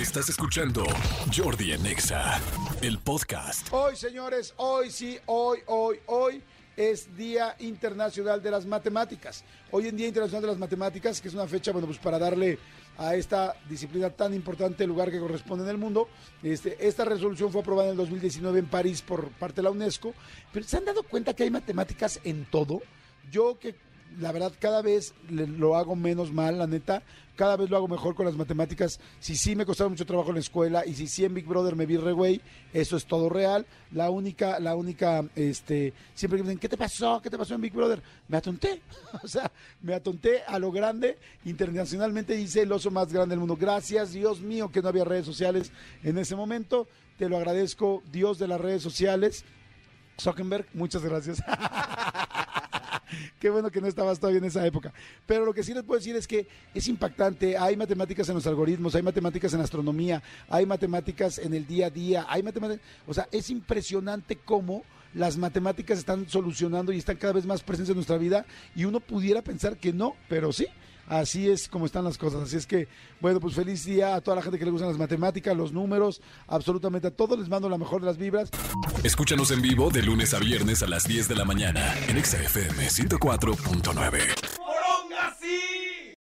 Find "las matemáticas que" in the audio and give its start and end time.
10.46-11.26